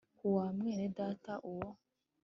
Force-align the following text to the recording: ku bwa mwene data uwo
ku 0.17 0.25
bwa 0.31 0.45
mwene 0.55 0.85
data 0.97 1.33
uwo 1.49 1.69